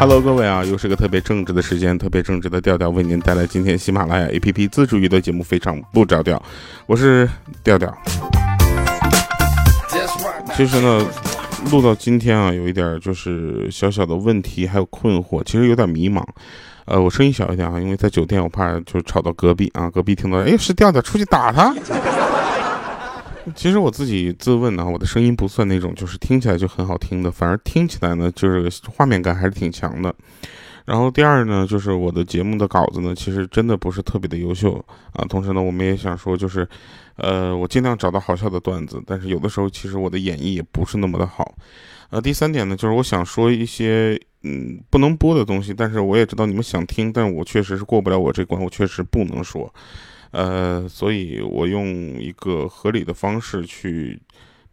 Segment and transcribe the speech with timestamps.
[0.00, 6.38] Hello，各位啊，又是个特别正直的时间，特别正直的调调为您带来今天喜马拉雅 APP 自主娱乐节目《非常不着调》，
[6.86, 7.28] 我是
[7.62, 7.94] 调调。
[10.56, 11.06] 其实呢，
[11.70, 16.24] 录到今天啊，有一点就是小小的问题，还有困惑，其实有点迷茫。
[16.86, 21.74] 呃，我声音小一点啊，因为在酒店，我怕就吵到隔壁啊，隔壁听到，哎，是调调，出去打他。
[23.56, 30.14] 其实我自己自问呢，我的声音不算那种就是听起来就很好听的，反而听起来呢就是画面感还是挺强的。
[30.86, 35.24] 然后第二呢，就是我的节目的稿子呢，其实真的不是特别的优秀啊。
[35.28, 36.68] 同时呢，我们也想说，就是，
[37.16, 41.54] 呃，我尽量找到好笑的段子，但是有的时候其实我的演绎也不是那么的好。
[42.08, 49.72] 呃，第三点呢，就是我想说一些嗯不能播的东西，但是我也知道你们想听，但我确实是过不了我这关，我确实不能说。
[50.32, 51.86] 呃，所以我用
[52.20, 54.20] 一个合理的方式去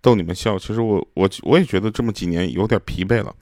[0.01, 0.57] 逗你们笑。
[0.57, 3.33] 其实我我我也觉得这么几年有点疲惫了，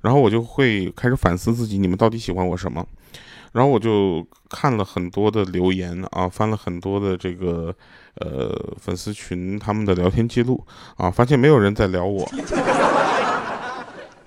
[0.00, 2.86] 然后我就会开始反思自己，你们到底喜欢我什么？
[3.52, 7.72] 然后我就看了很多的留言啊，翻了很多的这个
[8.16, 12.28] 呃粉丝群他们的聊天记录啊，发现没有人在聊我。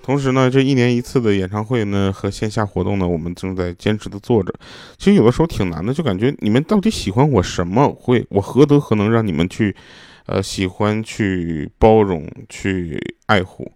[0.08, 4.50] 同时呢，这一年一次的演唱会呢和线下活动呢，我们正在坚持的做着。
[4.96, 7.94] 其实有的时候挺难的，就感觉你们到底喜欢我什么？
[7.94, 9.76] 会我何德何能让你们去，
[10.24, 13.70] 呃，喜欢去包容去爱护？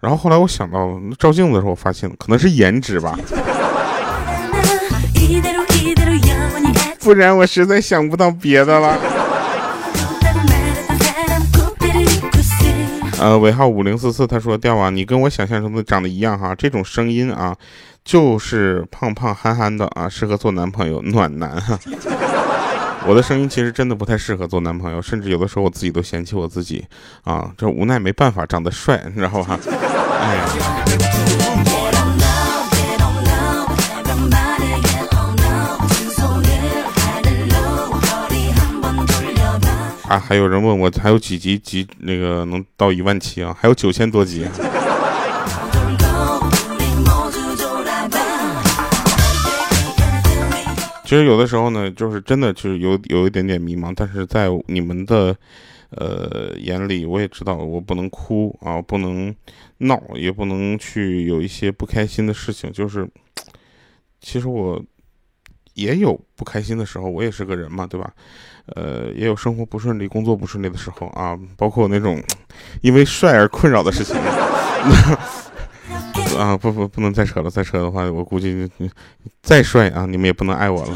[0.00, 3.18] 然后后来我想到照镜子的时候，我发现可能是颜值吧，
[7.00, 9.17] 不然我实在想不到别的了。
[13.20, 17.56] 呃，尾号五零四四，他说：“调啊，你跟我想象中的长得一样哈，这种声音啊，
[18.04, 21.78] 就是胖胖憨憨的啊，适合做男朋友，暖男哈。
[23.06, 26.84] 我的声音其实真的不太适合做男朋友，甚至有的时候我自己都嫌弃我自己
[27.24, 29.58] 啊，这无奈没办法，长得帅，你知道吧？
[30.20, 31.37] 哎。”，
[40.08, 43.54] 啊还有人问我还有几集集那个能到一万七啊？
[43.60, 44.46] 还有九千多集。
[51.04, 55.36] 其实有的时候呢，就是真的就是有有一点点迷茫，但是在你们的
[55.90, 59.34] 呃眼里，我也知道我不能哭啊，不能
[59.78, 62.72] 闹，也不能去有一些不开心的事情。
[62.72, 63.06] 就是
[64.20, 64.82] 其实我
[65.74, 68.10] 也有不开心的时候，我也是个人嘛，对吧？
[68.74, 72.22] 呃，也有生活不顺利、工作不顺利的时候啊，包括那种
[72.82, 74.16] 因为帅而困扰的事情。
[76.38, 78.68] 啊，不不，不能再扯了，再扯的话，我估计
[79.42, 80.90] 再帅啊，你们也不能爱我了。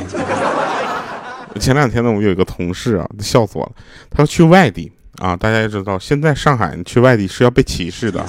[1.59, 3.73] 前两天呢，我有一个同事啊，笑死我了，
[4.11, 8.25] 他要去外地啊，大家也知道，现在上海去外地是要被歧视的。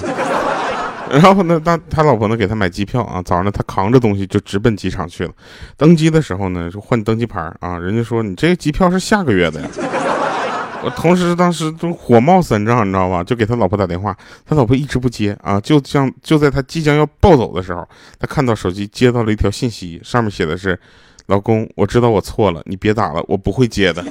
[1.13, 5.31] 然后呢，他他老婆呢给他买机票啊，早上呢他扛着东西就直奔机场去了。
[5.78, 9.68] 登机的时候呢，就换登机牌啊，人家说你这个机票是下个月的呀。
[10.84, 13.24] 我同时当时都火冒三丈，你知道吧？
[13.24, 14.13] 就给他老婆打电话，
[14.46, 15.57] 他老婆一直不接啊。
[15.62, 17.88] 就像就在他即将要暴走的时候，
[18.19, 20.78] 他看到手机接到了一条信息，上面写的是
[21.28, 24.03] ：“老公，我知道我错了，你别打了，我不会接的。”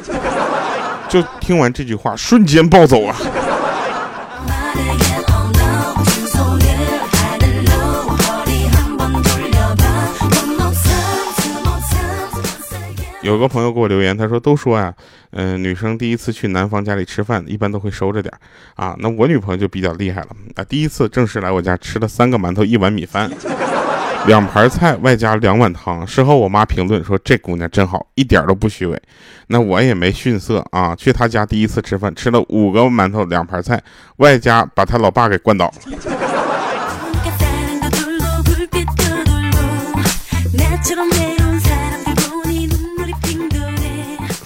[1.11, 3.15] 就听完这句话，瞬间暴走啊。
[13.23, 14.93] 有个朋友给我留言，他说：“都说呀，
[15.31, 18.33] 嗯，女生第一次去男方家里吃饭，一般都会收着点
[18.75, 18.97] 啊。
[18.99, 23.31] 那我女朋友就比较厉害了啊，第一次正式来我家吃了三个馒头，一碗米饭，
[24.27, 26.05] 两盘菜，外加两碗汤。
[26.05, 29.01] 事后我妈评论说，这姑娘真好，一点都不虚伪。
[29.47, 33.81] 那我也没逊色啊，去她家第一次吃饭，吃了五个馒头，两盘菜，
[34.17, 36.32] 外加把他老爸给灌倒了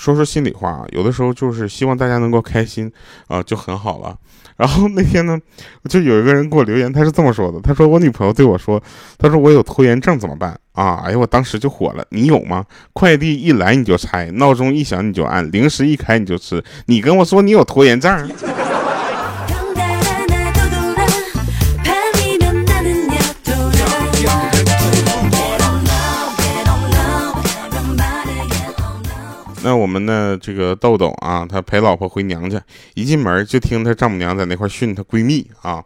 [0.07, 2.93] 说说心里话啊，有的时候就是希望大家能够开心
[3.27, 4.17] 啊，就很好了。
[4.57, 5.37] 然后那天呢，
[5.89, 8.81] 就有一个人给我留言，他是这么说的：“他说我女朋友对我说，
[9.19, 11.03] 他说我有拖延症怎么办啊？
[11.05, 12.65] 哎呀，我当时就火了，你有吗？
[12.93, 18.31] 快递一来你就拆，闹钟一响你就按，零食一开你就吃，你跟我说你有拖延症？”
[29.87, 32.61] 我们的这个豆豆啊，他陪老婆回娘家，
[32.95, 35.81] 一进门就听他丈母娘在那块训她闺蜜啊，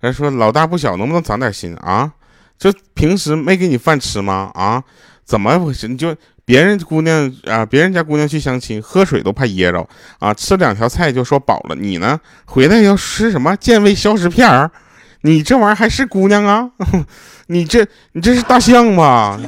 [0.00, 2.10] 人说老大不小，能不能长点心啊？
[2.58, 4.50] 这平时没给你饭吃吗？
[4.54, 4.82] 啊，
[5.22, 5.86] 怎么回事？
[5.86, 6.16] 你就
[6.46, 9.86] 别人姑娘啊，别人家姑娘去相亲，喝水都怕噎着
[10.18, 12.18] 啊，吃两条菜就说饱了，你呢？
[12.46, 14.70] 回来要吃什么健胃消食片儿？
[15.24, 16.70] 你这玩意儿还是姑娘啊？
[17.48, 19.38] 你这你这是大象吧？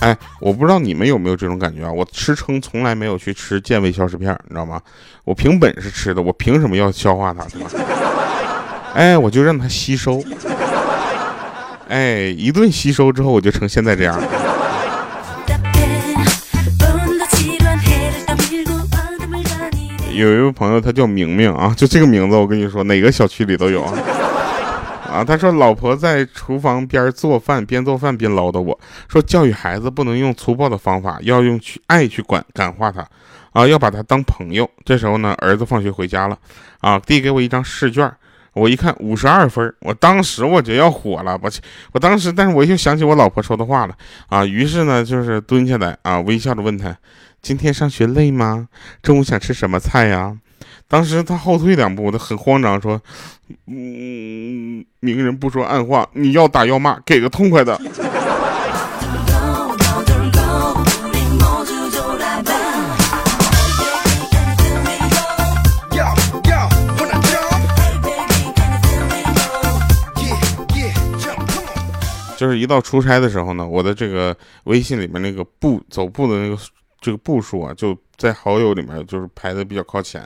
[0.00, 1.92] 哎，我不知道你们有没有这种感觉啊？
[1.92, 4.80] 我吃撑从来没有去吃健胃消食片，你知道吗？
[5.24, 7.44] 我凭本事吃的，我凭什么要消化它？
[7.48, 7.70] 对吧？
[8.94, 10.22] 哎，我就让它吸收。
[11.88, 14.26] 哎，一顿吸收之后，我就成现在这样了。
[20.14, 23.92] 有一位朋友，他叫明明啊，就这个名字，我跟你说，哪个小区里都有啊。
[25.14, 28.76] 啊，他说老婆在厨房边做饭，边做饭边唠叨我
[29.08, 33.06] 说，教育孩子不能用粗暴的方法，要用去爱去管感化他，
[33.52, 34.68] 啊，要把他当朋友。
[34.84, 36.36] 这时候呢，儿子放学回家了，
[36.80, 38.12] 啊，递给我一张试卷，
[38.54, 41.60] 我一看五十二分，我当时我就要火了，我去
[41.92, 43.96] 我当时，但是我又想起我老婆说的话了，
[44.28, 46.92] 啊，于是呢，就是蹲下来啊，微笑着问他，
[47.40, 48.66] 今天上学累吗？
[49.00, 50.36] 中午想吃什么菜呀？
[50.86, 53.00] 当时他后退两步，他很慌张，说
[53.66, 57.78] ：“嗯，明人不说暗话，你要打要骂，给个痛快的。”
[72.36, 76.58] 就是一到出差的时候呢，我的这个微信里面那个步走步的那个
[77.00, 80.22] 这个步数啊，就在好友里面就是排的比较靠前。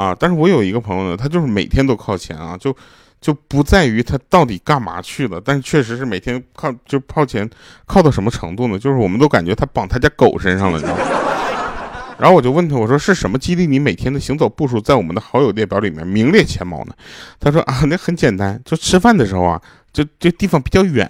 [0.00, 0.16] 啊！
[0.18, 2.74] 但是我有一个朋友呢，他就是每天都靠前啊，就
[3.20, 7.48] 就不在于他到底干嘛去了，但是确实是每天靠就靠前，
[7.84, 8.78] 靠到什么程度呢？
[8.78, 11.04] 就是我们都感觉他绑他家狗身上了，你知道吗？
[12.18, 16.94] 然后我就问他，我说是什么激励你每天的行走步数在我们的好友列表里面名列前茅呢？
[17.38, 19.60] 他说啊，那很简单，就吃饭的时候啊，
[19.92, 21.06] 就这地方比较远。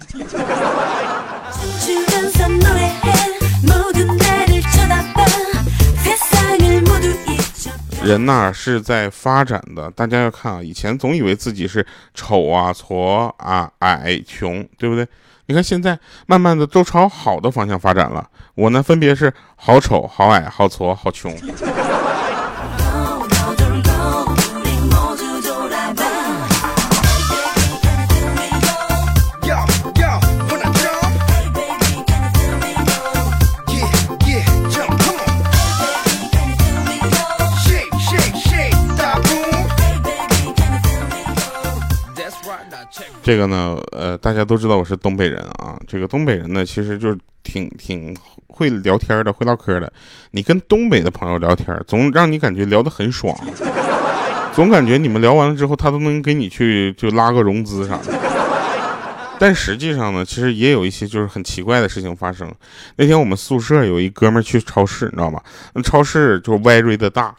[8.03, 10.61] 人呐是在发展的，大家要看啊。
[10.61, 15.07] 以前总以为自己是丑啊、矬啊、矮、穷，对不对？
[15.45, 18.27] 你看现在慢慢的都朝好的方向发展了。
[18.55, 21.31] 我呢，分别是好丑、好矮、好矬、好穷。
[43.23, 45.77] 这个呢，呃，大家都知道我是东北人啊。
[45.87, 48.15] 这个东北人呢，其实就是挺挺
[48.47, 49.91] 会聊天的，会唠嗑的。
[50.31, 53.35] 你跟东北的朋友聊天，总让你感觉聊得很爽，
[54.53, 58.13] 总感觉你们聊完了之后，他都能给你去就拉个融资啥的。
[59.37, 62.51] 但实际上呢，其实也有一些就是很奇怪的事情发生。
[62.95, 65.39] 那天我们宿舍有一哥们去超市，你知道吗？
[65.73, 67.35] 那超市就 very 的大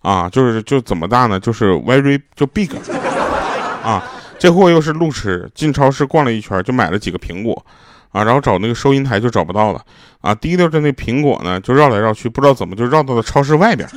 [0.00, 1.38] 啊，就是就怎么大呢？
[1.40, 2.68] 就是 very 就 big
[3.82, 4.02] 啊。
[4.44, 7.64] 这货又是路痴，进超市逛了一圈，就买了几个苹果，
[8.12, 9.80] 啊，然后找那个收银台就找不到了，
[10.20, 13.88] 啊，提溜着那苹果呢，就绕来绕去，不知道怎么就绕到了超市外边，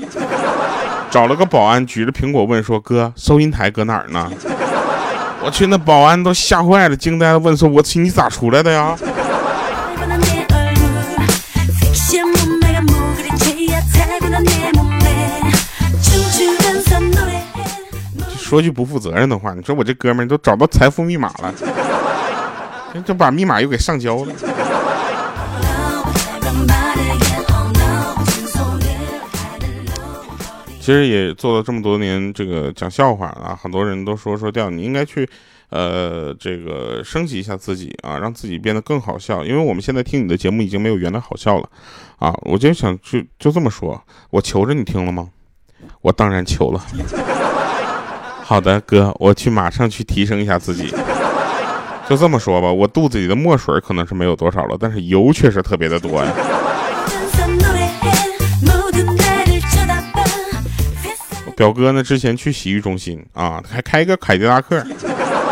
[1.12, 4.32] 找了个保安，举着苹果问说：“哥，收银台搁哪儿呢？”
[5.44, 8.98] 我去，那保安都吓坏了，惊呆了，问说：“我去，你咋出来的呀？”
[18.48, 21.54] 说句不负责任的话，你说我这哥们儿都找到财富密码了，
[23.06, 24.32] 就把密码又给上交了。
[30.80, 35.30] 其实也做了这么多年这个讲笑话啊，很多人都说说调你应该去，
[35.70, 39.44] 呃，这个升级一下自己啊，让自己变得更好笑。
[39.44, 41.70] 因为我们现在听你的节目已经没有原来好笑了，
[42.20, 45.28] 啊，我就想就就这么说，我求着你听了吗？
[46.00, 46.82] 我当然求了。
[48.48, 50.88] 好的，哥，我去马上去提升一下自己。
[52.08, 56.32] 就这么说吧，我肚子里的墨水可能是没有多少了，但是油确实特别的多呀。
[61.58, 64.82] 表哥呢，之前去洗浴中心啊，还开个凯迪拉克。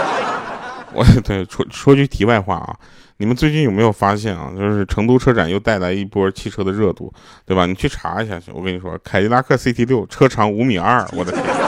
[0.96, 2.74] 我对说说句题外话啊，
[3.18, 4.54] 你们最近有没有发现啊？
[4.58, 7.14] 就是成都车展又带来一波汽车的热度，
[7.46, 7.66] 对吧？
[7.66, 8.52] 你去查一下去。
[8.54, 11.65] 我跟你说，凯迪拉克 CT 六车长五米二，我的天！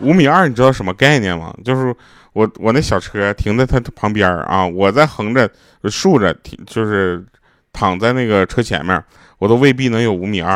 [0.00, 1.54] 五米二，你知道什么概念吗？
[1.64, 1.94] 就是
[2.32, 5.50] 我我那小车停在它旁边啊，我在横着
[5.84, 7.24] 竖着停，就是
[7.72, 9.02] 躺在那个车前面，
[9.38, 10.54] 我都未必能有五米二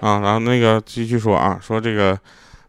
[0.00, 0.18] 啊。
[0.20, 2.18] 然后那个继续说啊，说这个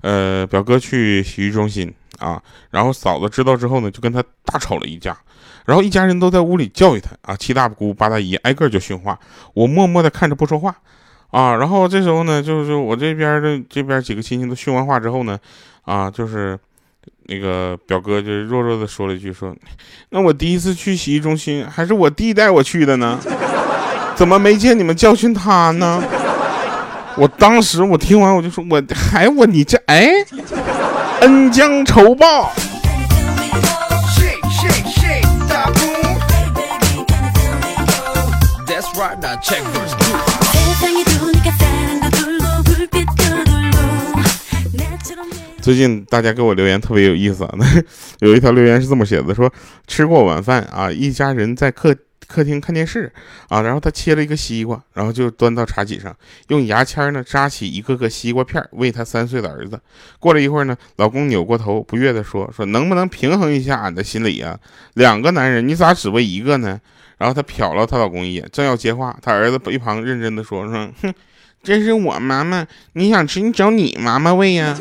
[0.01, 5.17] 呃表哥去洗浴中心啊，然后嫂子知道之后呢，就跟他大吵了一架，
[5.65, 9.19] 然后一家人都在屋里教育他啊，七大姑八大姨挨个就训话，
[9.53, 10.75] 我默默的看着不说话。
[11.33, 15.35] 啊，然后这时候呢，就是我这边的这边几个亲戚都训完话之后呢，
[15.83, 16.55] 啊，就是
[17.23, 19.51] 那个表哥就弱弱的说了一句说，
[20.09, 23.17] 那我第一次去洗浴中心还是我弟带我去的呢，
[24.13, 26.03] 怎么没见你们教训他呢？
[27.15, 30.11] 我当时我听完我就说，我还我你这哎，
[31.21, 32.51] 恩将仇报。
[45.63, 47.55] 最近大家给我留言特别有意思啊，
[48.19, 49.49] 有一条留言是这么写的：说
[49.87, 51.95] 吃过晚饭啊，一家人在客
[52.27, 53.09] 客厅看电视
[53.47, 56.13] 啊，然后他切了一个西瓜，然后就端到茶几上，
[56.49, 59.79] 用牙签呢扎起一个个西瓜片喂他三岁的儿子。
[60.19, 64.59] 过了一会儿呢，老公扭过头不悦地说：说能不能平衡一下俺的心理啊？
[64.95, 66.77] 两个男人你咋只喂一个呢？
[67.17, 71.13] 然后她瞟了她老公一眼，正要接话，她儿子一旁认真的说：说哼，
[71.63, 74.77] 这是我妈妈，你想吃你找你妈妈喂呀。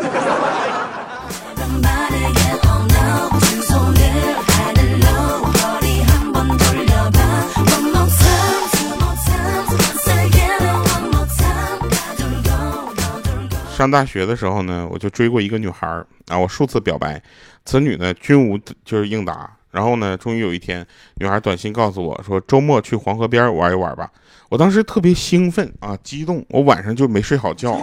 [13.73, 17.21] 上大学的时候呢，我就追过一个女孩儿啊，我数次表白，
[17.65, 19.51] 此女呢均无就是应答。
[19.73, 24.09] 然后呢，终于有一天，女孩短信告诉我说，周末去黄河边玩一玩吧。
[24.51, 27.81] 我当时特别兴奋啊，激动，我晚上就没睡好觉。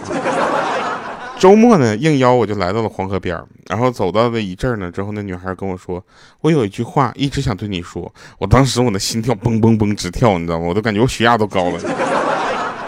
[1.38, 3.36] 周末呢，应邀我就来到了黄河边
[3.68, 6.02] 然后走到了一阵儿呢之后，那女孩跟我说，
[6.40, 8.10] 我有一句话一直想对你说。
[8.38, 10.66] 我当时我的心跳嘣嘣嘣直跳，你知道吗？
[10.66, 11.80] 我都感觉我血压都高了。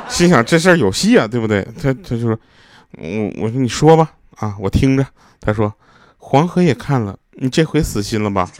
[0.08, 1.66] 心想这事儿有戏啊，对不对？
[1.82, 2.38] 他他就说。
[2.98, 5.06] 我我说你说吧啊，我听着。
[5.40, 5.72] 他说
[6.18, 8.50] 黄河也看了，你这回死心了吧？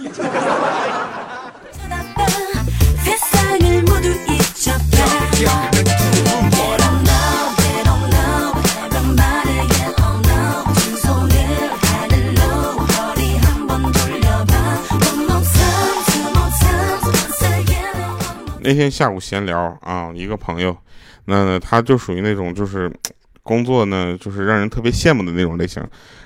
[18.65, 20.77] 那天下午闲聊啊，一个朋友，
[21.27, 22.91] 那他就属于那种就是。
[23.43, 25.83] 工作呢，就是让人特别羡慕的那种类型，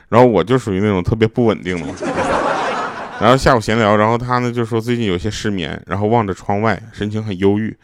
[0.08, 1.92] 然后我就属于那种特别不稳定的。
[3.18, 7.74] 然后下午闲聊，然后他呢就说最近有些失眠，然后望着窗外，神情很忧郁。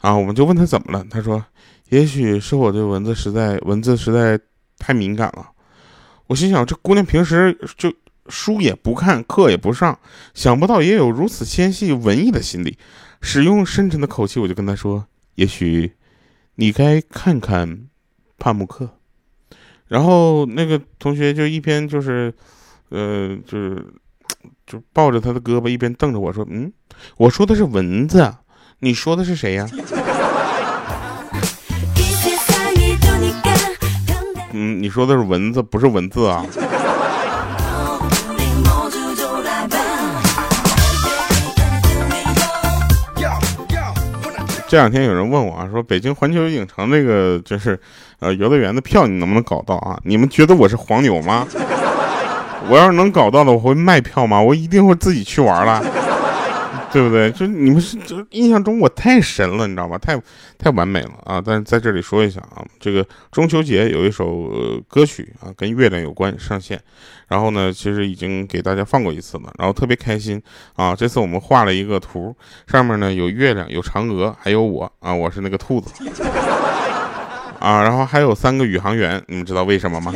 [0.00, 1.44] 啊，我们就问他怎么了，他说
[1.88, 4.38] 也许是我对文字实在文字实在
[4.78, 5.48] 太敏感了。
[6.28, 7.92] 我心想这姑娘平时就
[8.28, 9.98] 书也不看，课也不上，
[10.34, 12.78] 想不到也有如此纤细文艺的心理。
[13.20, 15.92] 使用深沉的口气，我就跟他说，也许
[16.54, 17.88] 你该看看。
[18.38, 18.88] 帕慕克，
[19.88, 22.32] 然后那个同学就一边就是，
[22.90, 23.86] 呃，就是
[24.66, 26.72] 就抱着他的胳膊，一边瞪着我说：“嗯，
[27.16, 28.34] 我说的是蚊子，
[28.80, 29.66] 你说的是谁呀？”
[34.52, 36.44] 嗯，你说的是蚊子，不是文字啊。
[44.68, 47.78] 这两天有人问我啊，说北京环球影城那个就是，
[48.20, 49.98] 呃，游乐园的票你能不能搞到啊？
[50.04, 51.46] 你们觉得我是黄牛吗？
[52.68, 54.40] 我要是能搞到的，我会卖票吗？
[54.40, 55.82] 我一定会自己去玩了。
[56.92, 57.30] 对不对？
[57.32, 59.98] 就你们是就印象中我太神了，你知道吗？
[59.98, 60.18] 太
[60.56, 61.42] 太完美了啊！
[61.44, 64.50] 但是在这里说一下啊，这个中秋节有一首
[64.88, 66.80] 歌曲啊，跟月亮有关上线，
[67.28, 70.42] 然后呢，其实已经给大家放过一次了，然后特别开心
[70.74, 70.94] 啊！
[70.96, 72.34] 这次我们画了一个图，
[72.66, 75.90] 上面呢有月亮、有嫦娥，还有我啊，我是那个兔子
[77.58, 80.12] 啊，然后还有三个宇航员，你们知道为什么吗？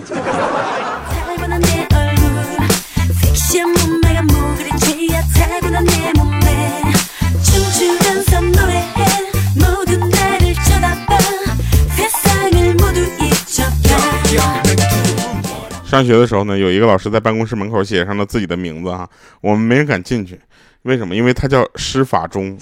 [15.87, 19.09] 上学的时候呢，有一个老师在办公室门口写上了自己的名字哈，
[19.41, 20.41] 我们没人敢进去，
[20.83, 21.17] 为什么？
[21.17, 22.57] 因为他叫施法中，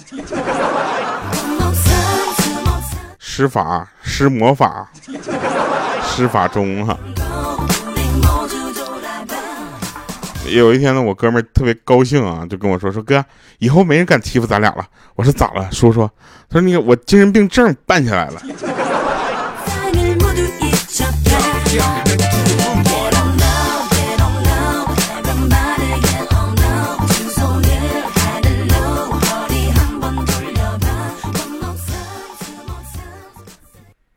[3.39, 4.91] 施法施魔法，
[6.03, 6.99] 施法中哈。
[10.49, 13.23] 有一天呢，我哥们儿特别高兴啊，就跟我说说哥，
[13.59, 14.85] 以后没人敢欺负咱俩了。
[15.15, 15.71] 我说咋了？
[15.71, 16.11] 说说。
[16.49, 18.41] 他说那个我精神病证办下来了。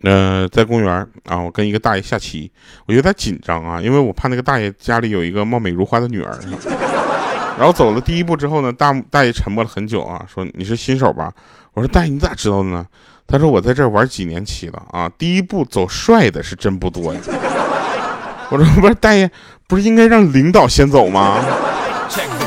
[0.03, 2.51] 呃，在公园啊，我跟一个大爷下棋，
[2.87, 6.39] 我有点紧张啊，因为我怕那个大爷家里有一个貌美如花的女儿。
[7.59, 11.33] 然后走了第一步之后呢，大大爷沉默了很久啊，说你是新手吧？
[11.75, 12.85] 我说大爷你咋知道的呢？
[13.27, 17.21] 他说我在这玩几年棋了啊，第一步走帅的是真不多呀。
[18.51, 19.31] 我说不是大爷，
[19.69, 21.39] 不是应该让领导先走吗？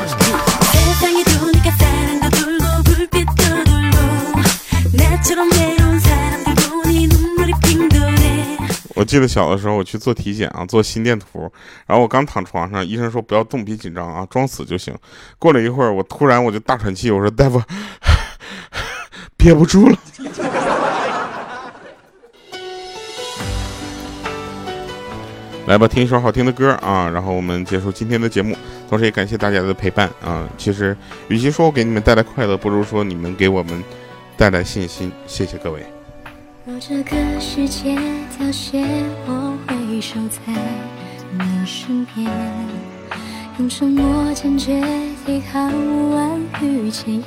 [8.96, 11.52] 我记得小的时候，我去做体检啊，做心电图，
[11.86, 14.96] 然后我刚躺床上，医生说不要动，别紧张啊，装死就行。
[15.38, 17.62] 过了一会儿，我突然我就大喘气，我说大夫，
[19.36, 19.98] 憋不住了。
[25.66, 28.56] 来吧，听一首好听的歌啊，然后我们结束今天的节目，
[28.88, 30.48] 同时也感谢大家的陪伴啊。
[30.56, 30.96] 其实，
[31.28, 33.84] 与其说我给你们带来快乐，不如说你们给我们
[34.38, 35.12] 带来信心。
[35.26, 35.95] 谢谢各位。
[36.68, 37.96] 若这个世界
[38.36, 38.84] 凋谢，
[39.28, 40.52] 我会守在
[41.30, 42.28] 你身边，
[43.60, 44.82] 用沉默坚决
[45.24, 45.70] 抵抗
[46.10, 47.24] 万语千言。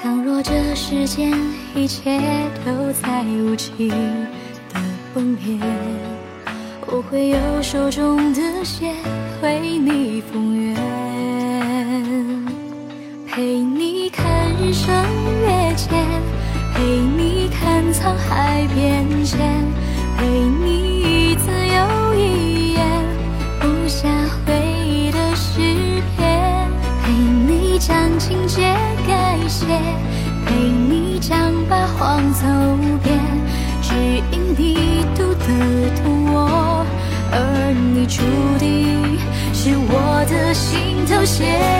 [0.00, 1.36] 倘若这世间
[1.74, 2.20] 一切
[2.64, 4.80] 都在无情的
[5.12, 5.58] 崩裂，
[6.86, 8.94] 我会用手中的线
[9.42, 10.76] 为你封约，
[13.26, 14.94] 陪你看日升
[15.70, 15.88] 月减。
[16.74, 19.38] 陪你看沧海变迁，
[20.16, 22.80] 陪你一字又一言，
[23.60, 24.08] 不下
[24.46, 24.52] 回
[24.84, 25.60] 忆的诗
[26.16, 26.68] 篇，
[27.04, 28.62] 陪你将情节
[29.06, 29.66] 改写，
[30.46, 32.46] 陪你将八荒走
[33.02, 33.18] 遍，
[33.82, 33.94] 只
[34.32, 36.86] 因你读得懂我，
[37.30, 38.22] 而你注
[38.58, 39.18] 定
[39.52, 41.79] 是我的心头血。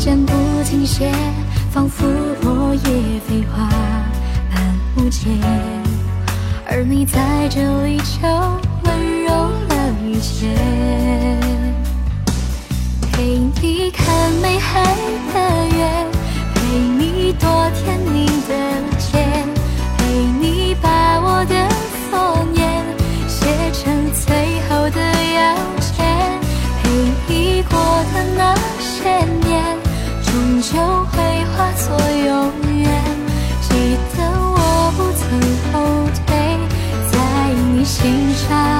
[0.00, 0.32] 间不
[0.62, 1.10] 停歇，
[1.70, 2.06] 仿佛
[2.42, 2.80] 落叶
[3.26, 3.68] 飞花
[4.50, 4.62] 般
[4.96, 5.28] 无解，
[6.66, 8.28] 而你在这里就
[8.84, 9.32] 温柔
[9.68, 9.74] 了
[10.06, 10.54] 一切，
[13.12, 14.82] 陪你看美海
[15.34, 15.36] 的
[15.76, 16.06] 月，
[16.54, 18.54] 陪你多甜蜜的
[18.98, 19.18] 街，
[19.98, 20.06] 陪
[20.40, 21.68] 你把我的
[22.08, 22.84] 所言
[23.28, 24.88] 写成最后。
[24.88, 24.98] 的
[25.34, 26.40] 要钱，
[26.82, 26.88] 陪
[27.28, 27.78] 你过
[28.14, 29.22] 的那些
[30.70, 31.16] 就，会
[31.56, 32.28] 化作永
[32.82, 32.84] 远。
[33.62, 35.24] 记得我不曾
[35.72, 35.74] 后
[36.26, 36.28] 退，
[37.10, 37.14] 在
[37.72, 37.96] 你心
[38.34, 38.77] 上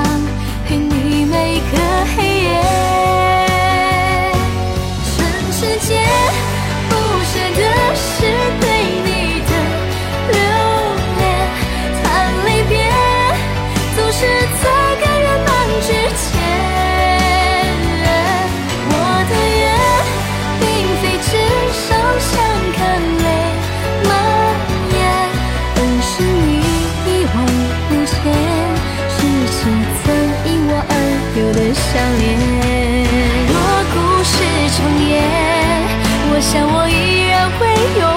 [36.51, 37.61] 想我依然会
[38.01, 38.09] 用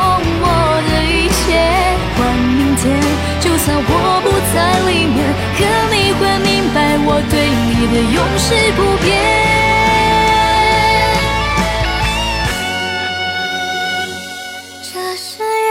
[0.42, 0.46] 我
[0.88, 1.44] 的一切
[2.16, 2.82] 换明天
[3.42, 3.92] 就算我
[4.24, 4.56] 不在
[4.90, 5.20] 里面
[5.58, 5.60] 可
[5.92, 9.10] 你会明白我对你的永世不变
[14.82, 15.70] 这是缘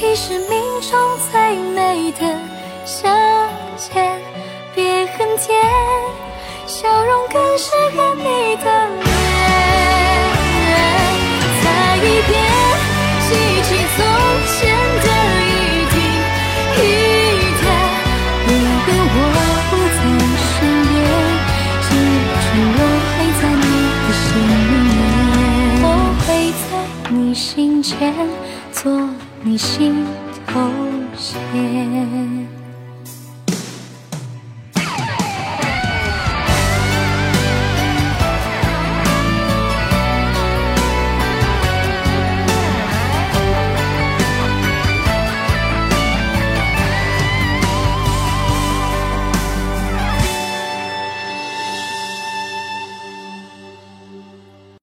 [0.00, 0.90] 亦是命中
[1.30, 1.39] 在
[27.90, 28.14] 前，
[28.70, 29.08] 做
[29.42, 30.06] 你心
[30.46, 30.60] 头
[31.16, 32.39] 线。